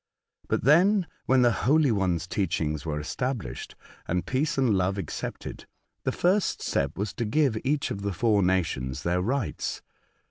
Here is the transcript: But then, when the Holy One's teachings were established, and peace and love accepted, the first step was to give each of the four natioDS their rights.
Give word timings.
But 0.47 0.63
then, 0.63 1.05
when 1.27 1.43
the 1.43 1.51
Holy 1.51 1.91
One's 1.91 2.25
teachings 2.25 2.87
were 2.87 2.99
established, 2.99 3.75
and 4.07 4.25
peace 4.25 4.57
and 4.57 4.73
love 4.73 4.97
accepted, 4.97 5.67
the 6.05 6.11
first 6.11 6.59
step 6.63 6.97
was 6.97 7.13
to 7.13 7.23
give 7.23 7.55
each 7.63 7.91
of 7.91 8.01
the 8.01 8.11
four 8.11 8.41
natioDS 8.41 9.03
their 9.03 9.21
rights. 9.21 9.83